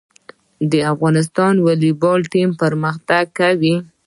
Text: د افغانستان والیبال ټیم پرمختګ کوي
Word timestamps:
د 0.71 0.73
افغانستان 0.93 1.53
والیبال 1.65 2.19
ټیم 2.33 2.49
پرمختګ 2.63 3.25
کوي 3.39 3.75